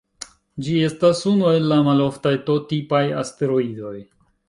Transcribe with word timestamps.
Ĝi 0.67 0.77
estas 0.87 1.21
unu 1.33 1.53
el 1.59 1.69
la 1.73 1.79
maloftaj 1.89 2.35
T-tipaj 2.49 3.07
asteroidoj. 3.25 3.97